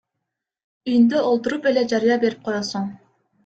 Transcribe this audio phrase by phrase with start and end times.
[0.93, 2.93] Үйүндө олтуруп эле жарыя берип коесуң.